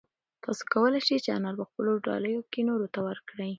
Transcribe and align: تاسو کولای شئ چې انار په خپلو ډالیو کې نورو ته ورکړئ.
تاسو 0.43 0.63
کولای 0.73 1.01
شئ 1.07 1.17
چې 1.25 1.29
انار 1.37 1.55
په 1.59 1.65
خپلو 1.69 1.91
ډالیو 2.05 2.41
کې 2.51 2.61
نورو 2.69 2.87
ته 2.93 2.99
ورکړئ. 3.07 3.49